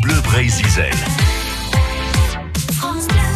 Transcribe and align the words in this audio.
Bleu 0.00 0.20
Brésil. 0.22 0.64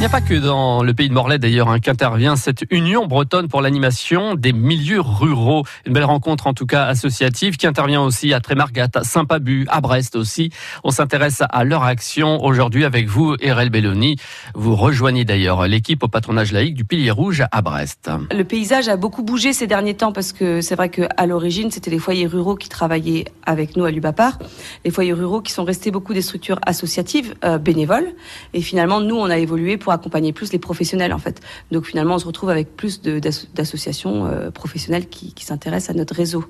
Il 0.00 0.04
n'y 0.04 0.06
a 0.06 0.08
pas 0.08 0.22
que 0.22 0.32
dans 0.32 0.82
le 0.82 0.94
pays 0.94 1.10
de 1.10 1.12
Morlaix 1.12 1.38
d'ailleurs 1.38 1.68
hein, 1.68 1.78
qu'intervient 1.78 2.34
cette 2.34 2.64
union 2.70 3.06
bretonne 3.06 3.48
pour 3.48 3.60
l'animation 3.60 4.34
des 4.34 4.54
milieux 4.54 5.02
ruraux. 5.02 5.64
Une 5.84 5.92
belle 5.92 6.04
rencontre 6.04 6.46
en 6.46 6.54
tout 6.54 6.64
cas 6.64 6.86
associative 6.86 7.58
qui 7.58 7.66
intervient 7.66 8.00
aussi 8.00 8.32
à 8.32 8.40
Trémargat, 8.40 8.88
à 8.94 9.04
Saint-Pabu, 9.04 9.66
à 9.68 9.82
Brest 9.82 10.16
aussi. 10.16 10.52
On 10.84 10.90
s'intéresse 10.90 11.42
à 11.50 11.64
leur 11.64 11.82
action 11.82 12.42
aujourd'hui 12.42 12.86
avec 12.86 13.08
vous, 13.08 13.36
Erel 13.42 13.68
Belloni. 13.68 14.16
Vous 14.54 14.74
rejoignez 14.74 15.26
d'ailleurs 15.26 15.68
l'équipe 15.68 16.02
au 16.02 16.08
patronage 16.08 16.52
laïque 16.52 16.76
du 16.76 16.86
Pilier 16.86 17.10
Rouge 17.10 17.44
à 17.52 17.60
Brest. 17.60 18.10
Le 18.34 18.44
paysage 18.44 18.88
a 18.88 18.96
beaucoup 18.96 19.22
bougé 19.22 19.52
ces 19.52 19.66
derniers 19.66 19.92
temps 19.92 20.12
parce 20.12 20.32
que 20.32 20.62
c'est 20.62 20.76
vrai 20.76 20.88
qu'à 20.88 21.26
l'origine 21.26 21.70
c'était 21.70 21.90
les 21.90 21.98
foyers 21.98 22.26
ruraux 22.26 22.56
qui 22.56 22.70
travaillaient 22.70 23.26
avec 23.44 23.76
nous 23.76 23.84
à 23.84 23.90
Lubapar. 23.90 24.38
Les 24.86 24.90
foyers 24.90 25.12
ruraux 25.12 25.42
qui 25.42 25.52
sont 25.52 25.64
restés 25.64 25.90
beaucoup 25.90 26.14
des 26.14 26.22
structures 26.22 26.58
associatives, 26.64 27.34
euh, 27.44 27.58
bénévoles. 27.58 28.08
Et 28.54 28.62
finalement 28.62 29.02
nous 29.02 29.16
on 29.16 29.28
a 29.28 29.36
évolué 29.36 29.76
pour 29.76 29.89
accompagner 29.90 30.32
plus 30.32 30.52
les 30.52 30.58
professionnels 30.58 31.12
en 31.12 31.18
fait. 31.18 31.40
Donc 31.70 31.86
finalement, 31.86 32.14
on 32.14 32.18
se 32.18 32.26
retrouve 32.26 32.50
avec 32.50 32.76
plus 32.76 33.00
d'associations 33.02 34.26
euh, 34.26 34.50
professionnelles 34.50 35.08
qui, 35.08 35.34
s'intéressent 35.40 35.94
à 35.94 35.98
notre 35.98 36.14
réseau. 36.14 36.44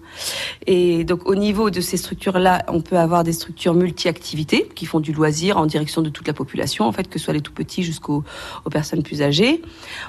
Et 0.66 1.04
donc 1.04 1.26
au 1.26 1.34
niveau 1.34 1.70
de 1.70 1.80
ces 1.80 1.96
structures-là, 1.96 2.64
on 2.68 2.80
peut 2.80 2.98
avoir 2.98 3.24
des 3.24 3.32
structures 3.32 3.74
multi-activités 3.74 4.68
qui 4.74 4.86
font 4.86 5.00
du 5.00 5.12
loisir 5.12 5.56
en 5.58 5.66
direction 5.66 6.02
de 6.02 6.10
toute 6.10 6.26
la 6.26 6.34
population, 6.34 6.86
en 6.86 6.92
fait, 6.92 7.08
que 7.08 7.18
ce 7.18 7.26
soit 7.26 7.34
les 7.34 7.40
tout 7.40 7.52
petits 7.52 7.82
jusqu'aux 7.82 8.24
personnes 8.70 9.02
plus 9.02 9.22
âgées. 9.22 9.62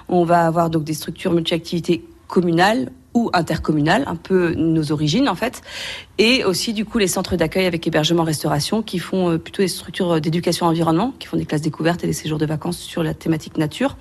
On 0.10 0.24
va 0.24 0.46
avoir 0.46 0.70
donc 0.70 0.84
des 0.84 0.94
structures 0.94 1.34
multi-activités 1.34 2.06
communales 2.28 2.92
ou 3.14 3.30
intercommunales, 3.34 4.04
un 4.08 4.16
peu 4.16 4.54
nos 4.54 4.92
origines 4.92 5.28
en 5.28 5.36
fait, 5.36 5.62
et 6.18 6.44
aussi 6.46 6.74
du 6.74 6.86
coup 6.86 6.98
les 6.98 7.08
centres 7.08 7.36
d'accueil 7.36 7.66
avec 7.66 7.86
hébergement-restauration 7.86 8.82
qui 8.82 9.00
font 9.00 9.32
euh, 9.32 9.38
plutôt 9.38 9.62
des 9.62 9.68
structures 9.68 10.22
d'éducation 10.22 10.66
environnement, 10.66 11.14
qui 11.20 11.28
font 11.28 11.38
des 11.38 11.46
classes 11.46 11.62
découvertes 11.62 12.04
et 12.04 12.08
des 12.08 12.14
séjours 12.14 12.38
de 12.38 12.46
vacances 12.46 12.78
sur 12.78 13.04
la 13.04 13.14
thématique 13.14 13.58
nature. 13.58 13.98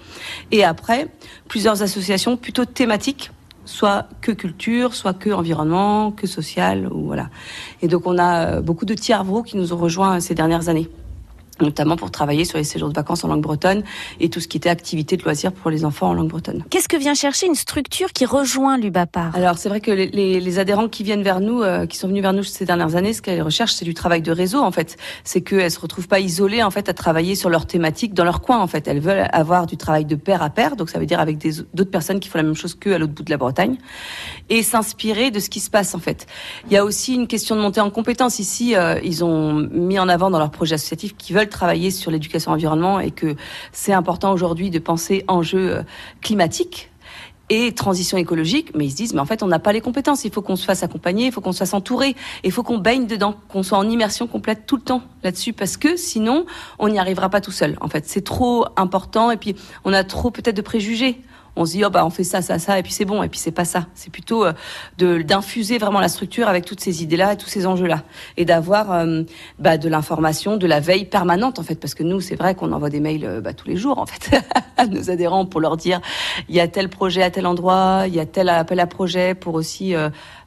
Et 0.52 0.64
après, 0.64 1.08
plusieurs 1.48 1.82
associations 1.82 2.36
plutôt 2.36 2.64
thématiques 2.64 3.30
soit 3.64 4.06
que 4.20 4.32
culture, 4.32 4.94
soit 4.94 5.14
que 5.14 5.30
environnement, 5.30 6.10
que 6.12 6.26
social, 6.26 6.88
ou 6.92 7.06
voilà. 7.06 7.30
Et 7.82 7.88
donc 7.88 8.06
on 8.06 8.18
a 8.18 8.46
euh, 8.46 8.60
beaucoup 8.60 8.84
de 8.84 8.94
tiers 8.94 9.24
qui 9.44 9.56
nous 9.56 9.72
ont 9.72 9.76
rejoints 9.76 10.20
ces 10.20 10.34
dernières 10.34 10.68
années 10.68 10.88
notamment 11.60 11.96
pour 11.96 12.10
travailler 12.10 12.44
sur 12.44 12.58
les 12.58 12.64
séjours 12.64 12.88
de 12.88 12.94
vacances 12.94 13.24
en 13.24 13.28
langue 13.28 13.42
bretonne 13.42 13.82
et 14.18 14.28
tout 14.28 14.40
ce 14.40 14.48
qui 14.48 14.56
était 14.56 14.68
activité 14.68 15.16
de 15.16 15.22
loisirs 15.22 15.52
pour 15.52 15.70
les 15.70 15.84
enfants 15.84 16.08
en 16.08 16.14
langue 16.14 16.28
bretonne. 16.28 16.64
Qu'est-ce 16.70 16.88
que 16.88 16.96
vient 16.96 17.14
chercher 17.14 17.46
une 17.46 17.54
structure 17.54 18.12
qui 18.12 18.24
rejoint 18.24 18.78
l'UBAPAR 18.78 19.34
Alors 19.34 19.58
c'est 19.58 19.68
vrai 19.68 19.80
que 19.80 19.90
les, 19.90 20.08
les, 20.08 20.40
les, 20.40 20.58
adhérents 20.58 20.88
qui 20.88 21.02
viennent 21.02 21.22
vers 21.22 21.40
nous, 21.40 21.62
euh, 21.62 21.86
qui 21.86 21.96
sont 21.96 22.08
venus 22.08 22.22
vers 22.22 22.32
nous 22.32 22.42
ces 22.42 22.64
dernières 22.64 22.96
années, 22.96 23.12
ce 23.12 23.22
qu'elles 23.22 23.42
recherchent, 23.42 23.72
c'est 23.72 23.84
du 23.84 23.94
travail 23.94 24.22
de 24.22 24.32
réseau 24.32 24.60
en 24.60 24.72
fait. 24.72 24.96
C'est 25.24 25.40
qu'elles 25.40 25.70
se 25.70 25.80
retrouvent 25.80 26.08
pas 26.08 26.20
isolées 26.20 26.62
en 26.62 26.70
fait 26.70 26.88
à 26.88 26.94
travailler 26.94 27.34
sur 27.34 27.50
leur 27.50 27.66
thématique 27.66 28.14
dans 28.14 28.24
leur 28.24 28.40
coin 28.40 28.58
en 28.58 28.66
fait. 28.66 28.88
Elles 28.88 29.00
veulent 29.00 29.28
avoir 29.32 29.66
du 29.66 29.76
travail 29.76 30.04
de 30.04 30.16
pair 30.16 30.42
à 30.42 30.50
pair, 30.50 30.76
donc 30.76 30.90
ça 30.90 30.98
veut 30.98 31.06
dire 31.06 31.20
avec 31.20 31.38
d'autres 31.74 31.90
personnes 31.90 32.20
qui 32.20 32.28
font 32.28 32.38
la 32.38 32.44
même 32.44 32.54
chose 32.54 32.74
qu'eux 32.74 32.94
à 32.94 32.98
l'autre 32.98 33.12
bout 33.12 33.22
de 33.22 33.30
la 33.30 33.36
Bretagne, 33.36 33.76
et 34.48 34.62
s'inspirer 34.62 35.30
de 35.30 35.40
ce 35.40 35.50
qui 35.50 35.60
se 35.60 35.70
passe 35.70 35.94
en 35.94 35.98
fait. 35.98 36.26
Il 36.66 36.72
y 36.72 36.76
a 36.76 36.84
aussi 36.84 37.14
une 37.14 37.26
question 37.26 37.56
de 37.56 37.60
montée 37.60 37.80
en 37.80 37.90
compétence 37.90 38.38
ici. 38.38 38.74
Euh, 38.76 38.98
ils 39.02 39.24
ont 39.24 39.52
mis 39.52 39.98
en 39.98 40.08
avant 40.08 40.30
dans 40.30 40.38
leur 40.38 40.50
projet 40.50 40.74
associatif 40.74 41.16
qu'ils 41.16 41.36
veulent 41.36 41.48
travailler 41.50 41.90
sur 41.90 42.10
l'éducation 42.10 42.52
environnement 42.52 43.00
et 43.00 43.10
que 43.10 43.36
c'est 43.72 43.92
important 43.92 44.32
aujourd'hui 44.32 44.70
de 44.70 44.78
penser 44.78 45.24
enjeux 45.28 45.76
euh, 45.76 45.82
climatiques 46.20 46.90
et 47.50 47.72
transition 47.72 48.16
écologique, 48.16 48.70
mais 48.76 48.86
ils 48.86 48.92
se 48.92 48.96
disent, 48.96 49.12
mais 49.12 49.20
en 49.20 49.26
fait, 49.26 49.42
on 49.42 49.48
n'a 49.48 49.58
pas 49.58 49.72
les 49.72 49.80
compétences. 49.80 50.24
Il 50.24 50.32
faut 50.32 50.40
qu'on 50.40 50.54
se 50.54 50.64
fasse 50.64 50.84
accompagner, 50.84 51.26
il 51.26 51.32
faut 51.32 51.40
qu'on 51.40 51.52
se 51.52 51.58
fasse 51.58 51.74
entourer, 51.74 52.14
il 52.44 52.52
faut 52.52 52.62
qu'on 52.62 52.78
baigne 52.78 53.08
dedans, 53.08 53.34
qu'on 53.48 53.64
soit 53.64 53.76
en 53.76 53.88
immersion 53.88 54.28
complète 54.28 54.66
tout 54.66 54.76
le 54.76 54.82
temps 54.82 55.02
là-dessus, 55.24 55.52
parce 55.52 55.76
que 55.76 55.96
sinon, 55.96 56.46
on 56.78 56.88
n'y 56.88 57.00
arrivera 57.00 57.28
pas 57.28 57.40
tout 57.40 57.50
seul. 57.50 57.76
En 57.80 57.88
fait, 57.88 58.06
c'est 58.06 58.22
trop 58.22 58.66
important, 58.76 59.32
et 59.32 59.36
puis 59.36 59.56
on 59.84 59.92
a 59.92 60.04
trop 60.04 60.30
peut-être 60.30 60.56
de 60.56 60.62
préjugés 60.62 61.20
on 61.56 61.64
se 61.64 61.72
dit 61.72 61.84
oh 61.84 61.90
bah 61.90 62.04
on 62.06 62.10
fait 62.10 62.24
ça 62.24 62.42
ça 62.42 62.58
ça 62.58 62.78
et 62.78 62.82
puis 62.82 62.92
c'est 62.92 63.04
bon 63.04 63.22
et 63.22 63.28
puis 63.28 63.38
c'est 63.38 63.50
pas 63.50 63.64
ça. 63.64 63.86
C'est 63.94 64.10
plutôt 64.10 64.44
euh, 64.44 65.22
d'infuser 65.22 65.78
vraiment 65.78 66.00
la 66.00 66.08
structure 66.08 66.48
avec 66.48 66.64
toutes 66.64 66.80
ces 66.80 67.02
idées 67.02 67.16
là 67.16 67.32
et 67.32 67.36
tous 67.36 67.48
ces 67.48 67.66
enjeux 67.66 67.86
là 67.86 68.02
et 68.36 68.44
d'avoir 68.44 68.92
euh, 68.92 69.22
bah, 69.58 69.78
de 69.78 69.88
l'information 69.88 70.56
de 70.56 70.66
la 70.66 70.80
veille 70.80 71.04
permanente 71.04 71.58
en 71.58 71.62
fait. 71.62 71.76
Parce 71.76 71.94
que 71.94 72.02
nous 72.02 72.20
c'est 72.20 72.36
vrai 72.36 72.54
qu'on 72.54 72.72
envoie 72.72 72.90
des 72.90 73.00
mails 73.00 73.24
euh, 73.24 73.40
bah, 73.40 73.52
tous 73.52 73.68
les 73.68 73.76
jours 73.76 73.98
en 73.98 74.06
fait 74.06 74.42
à 74.76 74.86
nos 74.86 75.10
adhérents 75.10 75.46
pour 75.46 75.60
leur 75.60 75.76
dire 75.76 76.00
il 76.48 76.54
y 76.54 76.60
a 76.60 76.68
tel 76.68 76.88
projet 76.88 77.22
à 77.22 77.30
tel 77.30 77.46
endroit 77.46 78.04
il 78.06 78.14
y 78.14 78.20
a 78.20 78.26
tel 78.26 78.48
appel 78.48 78.80
à 78.80 78.86
projet 78.86 79.34
pour 79.34 79.54
aussi 79.54 79.94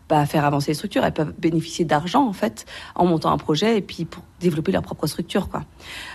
bah, 0.09 0.25
faire 0.25 0.45
avancer 0.45 0.71
les 0.71 0.75
structures. 0.75 1.03
Elles 1.03 1.13
peuvent 1.13 1.33
bénéficier 1.37 1.85
d'argent 1.85 2.27
en 2.27 2.33
fait 2.33 2.65
en 2.95 3.05
montant 3.05 3.31
un 3.31 3.37
projet 3.37 3.77
et 3.77 3.81
puis 3.81 4.05
pour 4.05 4.23
développer 4.39 4.71
leur 4.71 4.81
propre 4.81 5.07
structure 5.07 5.49
quoi. 5.49 5.63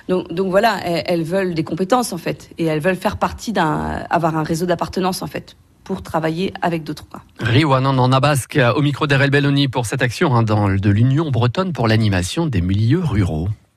Donc, 0.09 0.33
donc 0.33 0.51
voilà, 0.51 0.79
elles, 0.85 1.23
veulent 1.23 1.55
des 1.55 1.65
compétences 1.65 2.13
en 2.13 2.19
fait 2.19 2.51
et 2.59 2.65
elles 2.65 2.81
veulent 2.81 2.97
faire 2.97 3.17
partie 3.17 3.53
d'un, 3.53 4.05
avoir 4.11 4.37
un 4.37 4.43
réseau 4.43 4.67
d'appartenance 4.67 5.23
en 5.23 5.27
fait 5.27 5.57
pour 5.85 6.03
travailler 6.03 6.53
avec 6.61 6.85
d'autres. 6.85 7.07
Riwanan 7.41 7.99
en 7.99 8.13
Abasque 8.13 8.61
au 8.77 8.83
micro 8.83 9.07
d'Erel 9.07 9.31
Belloni 9.31 9.69
pour 9.69 9.87
cette 9.87 10.03
action 10.03 10.35
hein, 10.37 10.43
dans, 10.43 10.69
de 10.69 10.91
l'Union 10.91 11.31
bretonne 11.31 11.73
pour 11.73 11.89
l'animation 11.89 12.47
des 12.47 12.61
milieux 12.61 13.03
ruraux. 13.03 13.49